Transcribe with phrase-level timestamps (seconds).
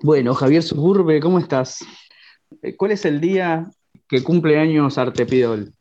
[0.00, 1.84] Bueno, Javier Suburbe, ¿cómo estás?
[2.62, 3.68] Eh, ¿Cuál es el día
[4.08, 5.74] que cumple años Artepidol?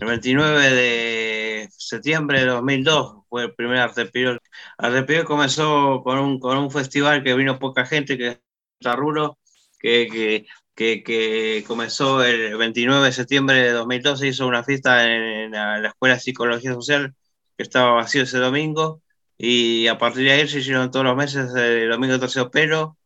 [0.00, 4.38] El 29 de septiembre de 2002 fue el primer Artepidol.
[4.76, 8.40] Artepidol comenzó con un, con un festival que vino poca gente, que es
[8.80, 9.38] Tarrulo,
[9.78, 10.44] que,
[10.74, 15.88] que, que, comenzó el 29 de septiembre de 2002, se hizo una fiesta en, la,
[15.88, 17.14] Escuela de Psicología Social,
[17.56, 19.00] que estaba vacío ese domingo,
[19.38, 22.98] y a partir de ahí se hicieron todos los meses el domingo terciopelo,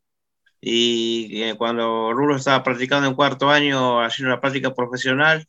[0.62, 5.46] y eh, cuando Rulo estaba practicando en cuarto año, haciendo una práctica profesional,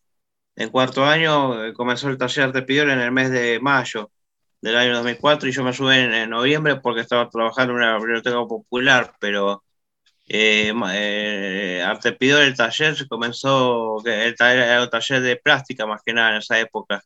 [0.56, 4.12] en cuarto año eh, comenzó el taller de Pidor en el mes de mayo
[4.62, 8.38] del año 2004 y yo me subí en, noviembre porque estaba trabajando en una biblioteca
[8.48, 9.64] popular, pero
[10.28, 16.14] eh, eh, Artepidor, el taller, comenzó, el taller era un taller de plástica más que
[16.14, 17.04] nada en esa época,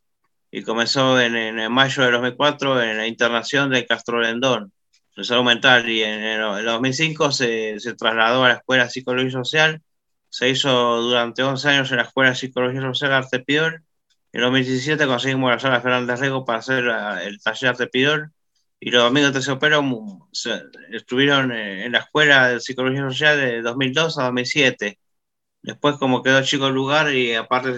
[0.52, 4.72] y comenzó en, en mayo de 2004 en la internación de Castro Lendón
[5.18, 9.32] de salud mental y en, el 2005 se, se, trasladó a la Escuela de Psicología
[9.32, 9.82] Social,
[10.30, 13.84] se hizo durante 11 años en la Escuela de Psicología Social Arte Pidor,
[14.34, 16.86] en 2017 conseguimos la sala Fernández Rego para hacer
[17.24, 18.32] el taller Arte Pidor.
[18.80, 19.84] Y los domingos de Terciopelo
[20.92, 25.00] estuvieron en la Escuela de Psicología Social de 2002 a 2007.
[25.64, 27.72] Después como quedó chico el lugar y aparte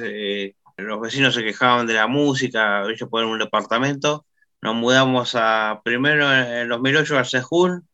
[0.47, 4.25] eh, los vecinos se quejaban de la música, ellos ponen un departamento,
[4.61, 7.87] nos mudamos a primero en 2008 a Sejún,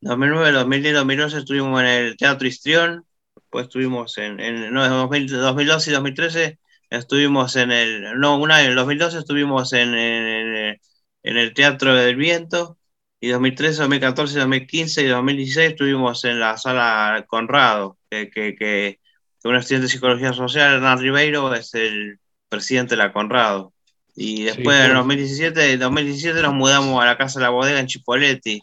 [0.00, 5.94] 2009, 2010, 2011 estuvimos en el Teatro Histrión, después estuvimos en, en no, 2012 y
[5.94, 6.58] 2013
[6.90, 10.80] estuvimos en el, no, un año, en 2012 estuvimos en, en,
[11.22, 12.78] en, el Teatro del Viento,
[13.20, 19.00] y 2013, 2014, 2015 y 2016 estuvimos en la sala Conrado, que, que, que
[19.44, 23.74] un estudiante de psicología social, Hernán Ribeiro, es el presidente de la Conrado.
[24.22, 28.62] Y después en 2017, 2017 nos mudamos a la Casa de la Bodega en Chipoletti,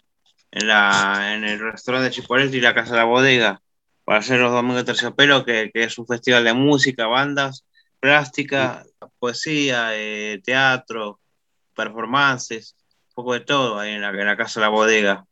[0.51, 3.59] en, la, en el restaurante de Chipoletti y la Casa de la Bodega,
[4.05, 7.65] para hacer los Domingos de Terciopelo, que, que es un festival de música, bandas,
[7.99, 8.83] plástica,
[9.17, 11.19] poesía, eh, teatro,
[11.75, 12.75] performances,
[13.09, 15.25] un poco de todo ahí en la, en la Casa de la Bodega.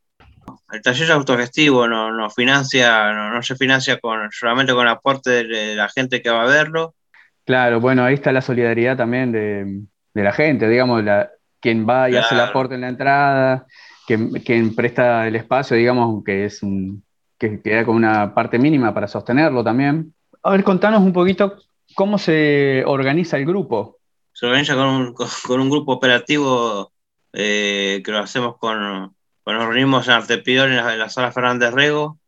[0.72, 5.30] El taller es autogestivo, no, no financia, no, no, se financia con, solamente con aporte
[5.30, 6.96] de, de la gente que va a verlo.
[7.44, 12.08] Claro, bueno, ahí está la solidaridad también de, de la gente, digamos, la, quien va
[12.08, 13.66] y hace el aporte en la entrada,
[14.06, 17.04] quien, quien, presta el espacio, digamos, que es un,
[17.38, 20.14] que queda con una parte mínima para sostenerlo también.
[20.42, 21.58] A ver, contanos un poquito
[21.94, 23.98] cómo se organiza el grupo.
[24.32, 26.92] Se organiza con un, con un grupo operativo
[27.34, 31.30] eh, que lo hacemos con, con, nos reunimos en Artepidor en la, en la sala
[31.30, 32.18] Fernández Rego,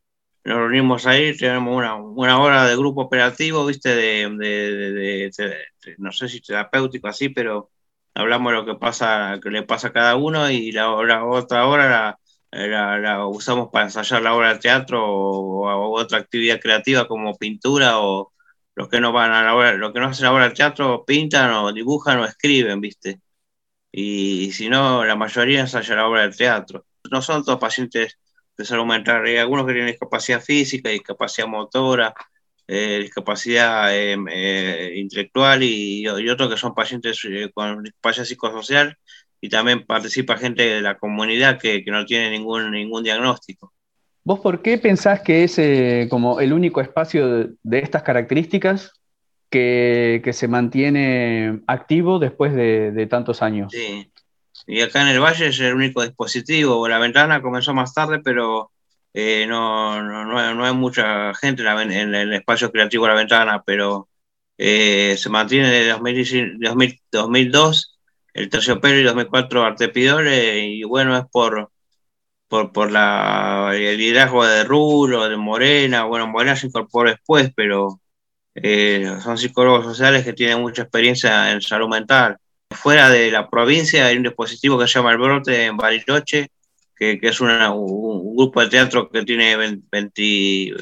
[0.45, 5.95] nos reunimos ahí, tenemos una, una hora de grupo operativo, viste, de, de, de, de,
[5.97, 7.71] no sé si terapéutico así, pero
[8.19, 11.67] hablamos de lo que pasa, que le pasa a cada uno y la, la otra
[11.67, 12.19] hora
[12.51, 17.37] la, la, usamos para ensayar la obra de teatro o, o, otra actividad creativa como
[17.37, 18.33] pintura o
[18.75, 21.05] los que no van a la obra, los que no hacen la obra de teatro
[21.07, 23.21] pintan o dibujan o escriben, viste.
[23.93, 26.87] Y, si no, la mayoría ensaya la obra de teatro.
[27.11, 28.19] No son todos pacientes
[28.57, 32.15] de salud mental, hay algunos que tienen discapacidad física, discapacidad motora,
[32.69, 38.97] eh, discapacidad eh, eh, intelectual y, y, otros que son pacientes eh, con discapacidad psicosocial
[39.41, 43.73] y también participa gente de la comunidad que, que, no tiene ningún, ningún diagnóstico.
[44.23, 48.93] ¿Vos por qué pensás que es eh, como el único espacio de, de estas características
[49.49, 53.73] que, que, se mantiene activo después de, de, tantos años?
[53.73, 54.13] Sí,
[54.67, 56.87] y acá en el Valle es el único dispositivo.
[56.87, 58.71] La ventana comenzó más tarde, pero
[59.21, 64.09] eh, no, no, no, hay mucha gente en, el espacio creativo de la ventana, pero
[64.57, 67.99] eh, se mantiene desde 2000, 2002
[68.33, 71.73] el terciopelo y 2004 Artepidor, eh, y bueno, es por,
[72.47, 78.01] por, por la, el liderazgo de Rulo, de Morena, bueno, Morena se incorporó después, pero
[78.55, 82.39] eh, son psicólogos sociales que tienen mucha experiencia en salud mental.
[82.71, 86.51] Fuera de la provincia hay un dispositivo que se llama El Brote en Bariloche,
[86.99, 90.75] que, que es una, un, grupo de teatro que tiene 20,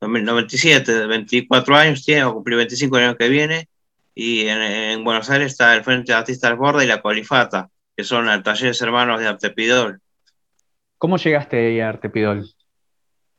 [0.00, 3.68] 97, 24 años, tiene, a cumplir 25 el año que viene,
[4.14, 8.04] y en, en, Buenos Aires está el Frente de Artistas Borda y la Colifata, que
[8.04, 10.00] son talleres hermanos de Artepidol.
[10.98, 12.50] ¿Cómo llegaste a Artepidol?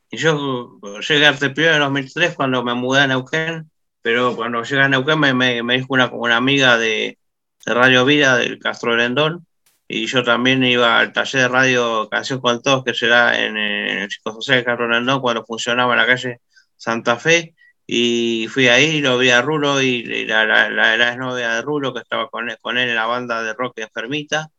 [0.09, 3.69] Y yo llegué a Artepidol en 2003 cuando me mudé a Neuquén,
[4.01, 7.17] pero cuando llegué a Neuquén me, me, me dijo una, una amiga de,
[7.65, 9.45] de Radio Vida del Castro Rendón,
[9.87, 13.99] y yo también iba al taller de radio Canción con Todos, que será en, en
[13.99, 16.41] el Psicosocial de Carlos Rendón, cuando funcionaba en la calle
[16.75, 17.55] Santa Fe,
[17.85, 21.93] y fui ahí, lo vi a Rulo y la, la, la, la novia de Rulo
[21.93, 24.49] que estaba con él, con él, en la banda de rock enfermita,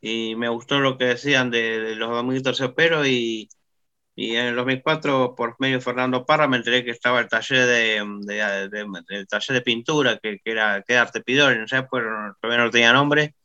[0.00, 3.48] y me gustó lo que decían de, de los Domingos Terciopero y,
[4.14, 7.66] Y en el 2004, por medio de Fernando Parra, me enteré que estaba el taller
[7.66, 12.70] de, el taller de pintura, que, era, que era Artepidor, en esa época todavía no
[12.70, 13.36] tenía nombre,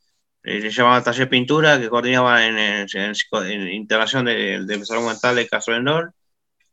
[0.44, 5.76] le llamaba taller pintura, que coordinaba en, en, integración del de salud mental de Castro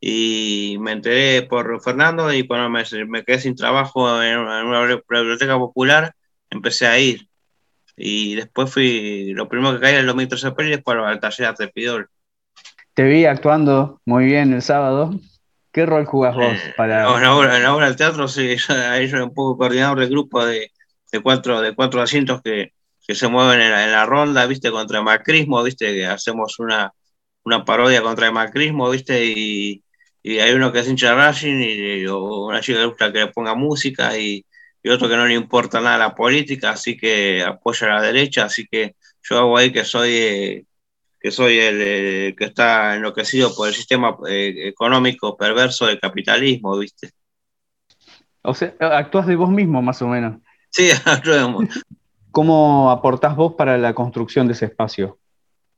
[0.00, 5.58] y me enteré por Fernando y cuando me, me quedé sin trabajo en una, biblioteca
[5.58, 6.14] popular,
[6.49, 7.28] empecé a ir.
[7.96, 11.46] Y después fui, lo primero que caí en el 2013 es para el taller de
[11.46, 12.11] Artepidor
[13.00, 15.14] te vi actuando muy bien el sábado.
[15.73, 16.52] ¿Qué rol jugás vos?
[16.52, 17.05] Eh, para...
[17.16, 17.34] en, la
[17.75, 20.70] obra, del teatro, sí, ahí soy un poco coordinador del grupo de,
[21.12, 22.73] de, cuatro, de cuatro asientos que,
[23.06, 24.70] que se mueven en la, ronda, ¿viste?
[24.70, 25.93] Contra el macrismo, ¿viste?
[25.94, 26.93] Que hacemos una,
[27.44, 29.25] una parodia contra el macrismo, ¿viste?
[29.26, 29.82] Y,
[30.23, 33.55] y hay uno que es hincha Racing y, una chica que gusta que le ponga
[33.55, 34.44] música y,
[34.82, 38.44] y, otro que no le importa nada la política, así que apoya a la derecha,
[38.44, 40.11] así que yo hago ahí que soy...
[40.12, 40.64] Eh,
[41.20, 47.11] que soy el que está enloquecido por el sistema eh, económico perverso del capitalismo, ¿viste?
[48.43, 50.41] O sea, actúas de vos mismo, más o menos.
[50.70, 51.67] Sí, actuamos.
[52.32, 55.18] ¿Cómo aportás vos para la construcción de ese espacio?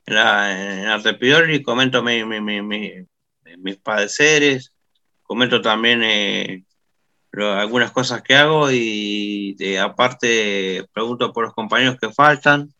[0.06, 4.72] En, en comento mis padeceres,
[5.22, 6.64] comento también eh,
[7.32, 12.72] algunas cosas que hago y aparte pregunto por los compañeros que faltan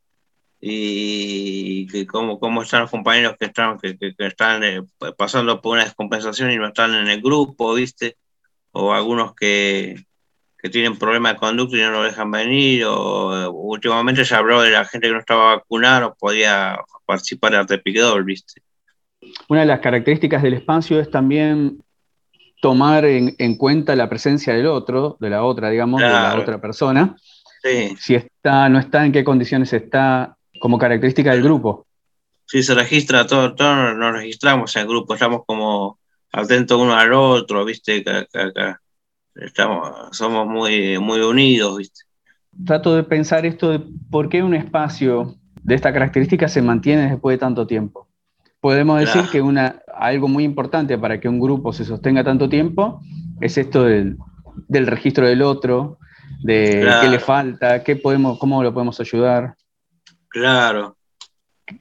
[0.64, 4.82] y que cómo, cómo están los compañeros que están, que, que, están eh,
[5.19, 8.16] pasando por una descompensación y no están en el grupo, ¿viste?
[8.70, 10.06] O algunos que,
[10.62, 14.70] que tienen problemas de conducta y no lo dejan venir, o últimamente se habló de
[14.70, 18.62] la gente que no estaba vacunada o podía participar de Artepiquedor, ¿viste?
[19.49, 21.82] Una de las características del espacio es también
[22.61, 26.61] tomar en, en, cuenta la presencia del otro, de la otra, digamos, de la otra
[26.61, 27.17] persona.
[27.62, 27.97] Sí.
[27.99, 31.87] Si está, no está, en qué condiciones está, como característica del grupo.
[32.47, 35.99] Sí, se registra, todos todo nos registramos en el grupo, estamos como
[36.31, 38.05] atentos uno al otro, ¿viste?
[39.34, 42.02] Estamos, somos muy, muy unidos, ¿viste?
[42.67, 47.34] Trato de pensar esto de por qué un espacio de esta característica se mantiene después
[47.34, 48.08] de tanto tiempo.
[48.61, 53.00] Podemos decir que una, algo muy importante para que un grupo se sostenga tanto tiempo
[53.40, 54.17] es esto del,
[54.69, 55.99] del registro del otro,
[56.43, 59.56] de qué le falta, qué podemos, cómo lo podemos ayudar.
[60.29, 60.96] Claro.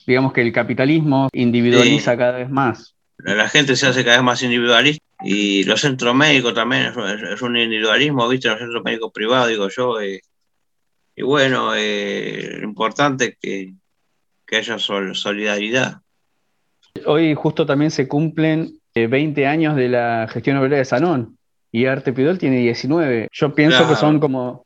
[0.07, 2.95] Digamos que el capitalismo individualiza cada vez más.
[3.23, 6.93] La gente se hace cada vez más individualista y los centros médicos también
[7.31, 8.49] es, un individualismo, ¿viste?
[8.49, 9.99] Los centros médicos privados, digo yo.
[10.01, 10.21] Eh,
[11.15, 13.73] y bueno, eh, lo importante es que,
[14.45, 16.01] que haya solidaridad.
[17.05, 21.37] Hoy justo también se cumplen 20 eh, años de la gestión obrera de Sanón
[21.71, 23.29] y Arte Pidol tiene 19.
[23.31, 24.65] Yo pienso que son como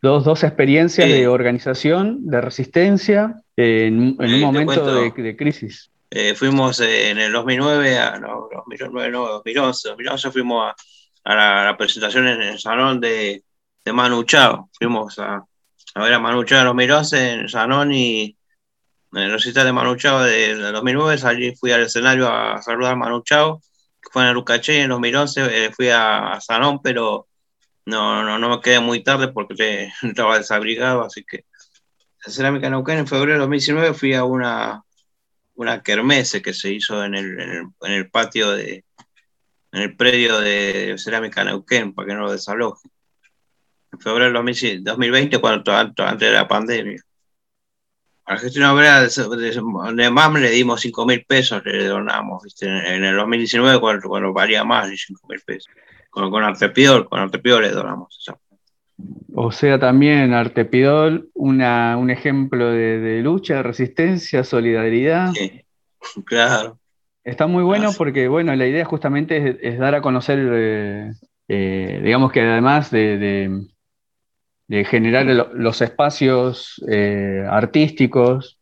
[0.00, 5.90] Dos, dos experiencias de organización, de resistencia, en, un momento de, crisis.
[6.10, 10.74] Eh, fuimos eh, en el 2009, a, no, 2009, no, 2011, 2011 fuimos
[11.24, 13.44] a, la, presentación en el salón de,
[13.84, 14.70] de Manu Chao.
[14.72, 15.44] Fuimos a,
[15.94, 18.36] a, ver a Manu Chao en 2011 en el salón y
[19.12, 22.96] en el recital de Manu Chao de, 2009 salí, fui al escenario a saludar a
[22.96, 23.60] Manu Chao,
[24.10, 27.28] fue en el Lucaché en 2011 eh, fui a, a Sanón, pero
[27.84, 31.44] no, no, no me quedé muy tarde porque estaba desabrigado, así que
[32.26, 34.82] en Cerámica Neuquén en febrero de 2019 fui a una,
[35.58, 38.84] una kermese que se hizo en el, en el, patio de,
[39.72, 42.88] en el predio de Cerámica Neuquén para que no lo desaloje.
[43.90, 47.02] En febrero de 2020, cuando, antes de la pandemia.
[48.26, 48.76] A la gestión
[49.96, 54.62] de, MAM le dimos 5 mil pesos, le donamos, En, el 2019 cuando, cuando valía
[54.62, 55.72] más de 5 mil pesos
[56.10, 58.24] con, con Artepidol, con Artepidol le donamos.
[59.34, 65.32] O sea, también Artepidol, una, un ejemplo de, lucha, de resistencia, solidaridad.
[65.32, 65.62] Sí,
[66.24, 66.78] claro.
[67.22, 71.12] Está muy bueno porque, bueno, la idea justamente es, dar a conocer, eh,
[71.46, 73.66] eh, digamos que además de,
[74.86, 78.58] generar los espacios eh, artísticos,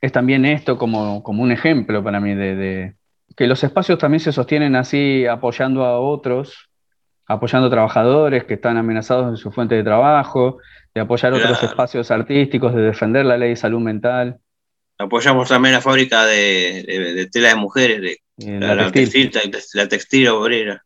[0.00, 2.94] es también esto como, como, un ejemplo para mí de,
[3.36, 6.65] que los espacios también se sostienen así apoyando a otros
[7.26, 10.58] apoyando trabajadores que están amenazados en su fuente de trabajo,
[10.94, 14.38] de apoyar otros espacios artísticos, de defender la ley de salud mental.
[14.98, 19.30] Apoyamos también la fábrica de, tela de mujeres, de, la, textil.
[19.74, 20.82] la, textil obrera.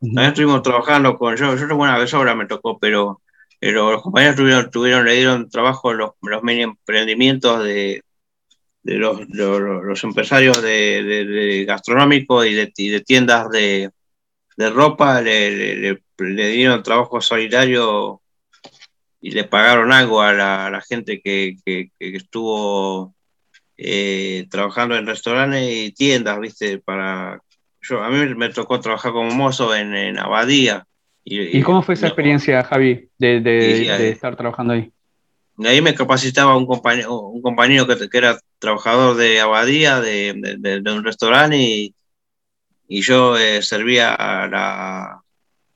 [0.00, 3.20] También estuvimos trabajando con, yo, yo tengo una vez ahora me tocó, pero,
[3.60, 8.02] pero los compañeros tuvieron, tuvieron, le dieron trabajo en los, los mini emprendimientos de,
[8.82, 13.90] de los, los, empresarios de, gastronómicos y de, y de tiendas de,
[14.56, 15.78] de ropa, le,
[16.18, 18.20] le, dieron trabajo solidario
[19.20, 21.56] y le pagaron algo a la, gente que,
[21.98, 23.14] estuvo
[23.76, 26.78] eh, trabajando en restaurantes y tiendas, ¿viste?
[26.78, 27.40] Para
[27.88, 30.86] yo, a mí me tocó trabajar como mozo en, Abadía.
[31.24, 34.90] Y, cómo fue esa experiencia, Javi, de, estar trabajando ahí?
[35.56, 41.04] De ahí me capacitaba un compañero, un compañero que, era trabajador de Abadía, de, un
[41.04, 41.93] restaurante, y,
[42.88, 45.24] y yo eh, servía la,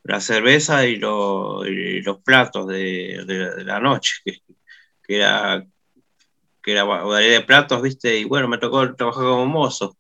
[0.08, 5.64] la cerveza y, los platos de, la noche, que, era
[6.62, 8.18] que era variedad de platos, ¿viste?
[8.18, 9.96] Y bueno, me tocó trabajar como mozo.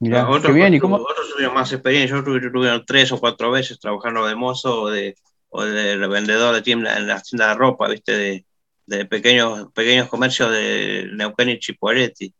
[0.00, 0.96] Mira, otros, bien, ¿y cómo?
[0.96, 5.16] Otros tuvieron más experiencia, yo tuve tres o cuatro veces trabajando de mozo o de,
[5.48, 8.44] o de vendedor de tienda en las tiendas de ropa, ¿viste?
[8.86, 12.34] De, pequeños, pequeños comercios de Neuquén y Chipoletti.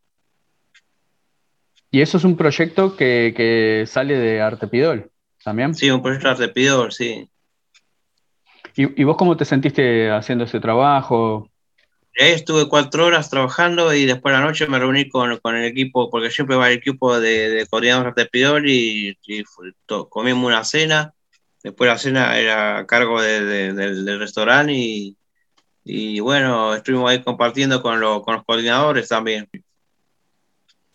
[1.95, 5.13] ¿Y eso es un proyecto que, que sale de Artepidol
[5.45, 5.77] también?
[5.77, 7.31] Sí, un proyecto de Artepidol, sí.
[8.75, 11.49] ¿Y, ¿Y, vos cómo te sentiste haciendo ese trabajo?
[12.19, 15.67] Ahí estuve cuatro horas trabajando y después de la noche me reuní con, con el
[15.67, 19.17] equipo, porque siempre va el equipo de, de coordinadores de Pidol y,
[20.09, 21.15] comimos una cena.
[21.63, 25.17] Después la cena era a cargo del, restaurante y,
[25.85, 29.49] y, bueno, estuvimos ahí compartiendo con, con los coordinadores también.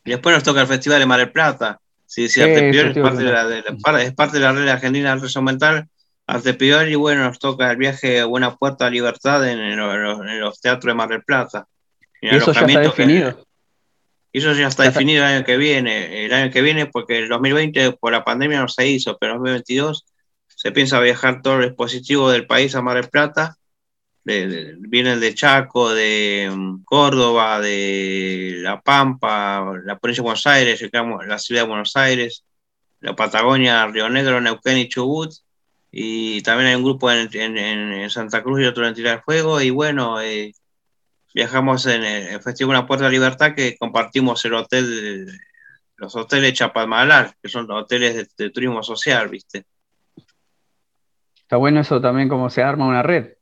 [0.05, 1.79] Y después nos toca el Festival de Mar del Plata.
[2.05, 2.47] Sí, sí, es,
[2.97, 5.87] parte de la, es parte de la red argentina del mental
[6.87, 9.75] y bueno, nos toca el viaje a Buena Puerta a Libertad en,
[10.39, 11.67] los, teatros de Mar del Plata.
[12.21, 13.45] ¿Y eso ya está definido?
[14.31, 16.25] eso ya está definido el año que viene.
[16.25, 19.39] El año que viene, porque el 2020 por la pandemia no se hizo, pero en
[19.39, 20.05] 2022
[20.47, 23.57] se piensa viajar todo el dispositivo del país a Mar del Plata.
[24.23, 30.89] Vienen de Chaco, de mm, Córdoba, de La Pampa, la provincia de Buenos Aires,
[31.27, 32.43] la ciudad de Buenos Aires,
[32.99, 35.33] la Patagonia, Río Negro, Neuquén y Chubut
[35.91, 39.69] y también hay un grupo en, Santa Cruz y otro en Tierra del Fuego, y
[39.69, 40.53] bueno, eh,
[41.33, 45.27] viajamos en el Festival Una Puerta de Libertad que compartimos el hotel,
[45.95, 49.65] los hoteles Chapalmalar, que son hoteles de, turismo social, ¿viste?
[51.35, 53.33] Está bueno eso también, cómo se arma una red.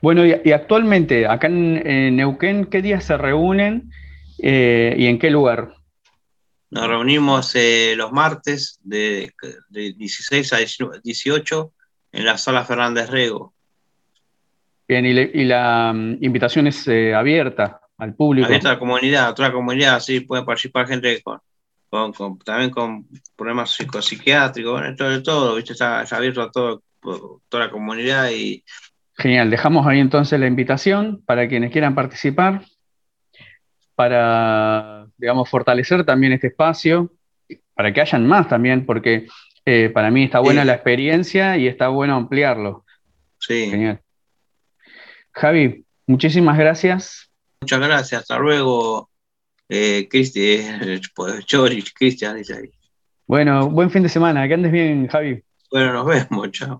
[0.00, 3.90] Bueno, y, actualmente, acá en, Neuquén, ¿qué días se reúnen
[4.38, 5.74] eh, y en qué lugar?
[6.70, 9.32] Nos reunimos eh, los martes de,
[9.70, 10.58] 16 a
[11.02, 11.72] 18
[12.12, 13.52] en la sala Fernández Rego.
[14.88, 18.46] Bien, y, la mm, invitación es eh, abierta al público.
[18.46, 23.06] Abierta a la comunidad, a toda la comunidad, sí, puede participar gente con, también con
[23.36, 25.72] problemas psicopsiquiátricos, bueno, todo, de todo, ¿viste?
[25.72, 26.82] Está, abierto a todo,
[27.48, 28.64] toda la comunidad y...
[29.20, 32.62] Genial, dejamos ahí entonces la invitación para quienes quieran participar,
[33.94, 37.12] para digamos, fortalecer también este espacio,
[37.74, 39.26] para que hayan más también, porque
[39.66, 42.86] eh, para mí está buena la experiencia y está bueno ampliarlo.
[43.38, 43.68] Sí.
[43.68, 44.00] Genial.
[45.32, 47.30] Javi, muchísimas gracias.
[47.60, 49.10] Muchas gracias, hasta luego,
[49.68, 50.60] eh, Cristi,
[51.14, 51.44] pues,
[51.94, 52.70] Cristian, dice ahí.
[53.26, 55.42] Bueno, buen fin de semana, que andes bien, Javi.
[55.70, 56.78] Bueno, nos vemos, chao.